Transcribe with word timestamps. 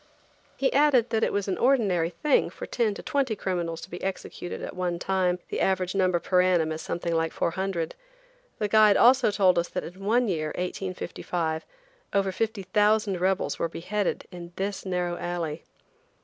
He 0.57 0.73
added 0.73 1.11
that 1.11 1.23
it 1.23 1.31
was 1.31 1.47
an 1.47 1.59
ordinary 1.59 2.09
thing 2.09 2.49
for 2.49 2.65
ten 2.65 2.95
to 2.95 3.03
twenty 3.03 3.35
criminals 3.35 3.81
to 3.81 3.89
be 3.91 4.01
executed 4.03 4.59
at 4.63 4.75
one 4.75 4.97
time. 4.97 5.37
The 5.49 5.61
average 5.61 5.93
number 5.93 6.17
per 6.19 6.41
annum 6.41 6.71
is 6.71 6.81
something 6.81 7.13
like 7.13 7.31
400. 7.31 7.93
The 8.57 8.67
guide 8.67 8.97
also 8.97 9.29
told 9.29 9.59
us 9.59 9.69
that 9.69 9.83
in 9.83 10.03
one 10.03 10.27
year, 10.27 10.47
1855, 10.57 11.67
over 12.13 12.31
50,000 12.31 13.19
rebels 13.21 13.59
were 13.59 13.69
beheaded 13.69 14.25
in 14.31 14.53
this 14.55 14.87
narrow 14.87 15.17
alley. 15.17 15.63